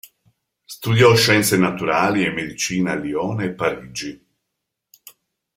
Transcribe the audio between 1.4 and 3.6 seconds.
naturali e medicina a Lione e